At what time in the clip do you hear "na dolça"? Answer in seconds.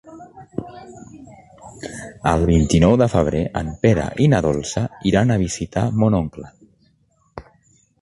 4.35-4.87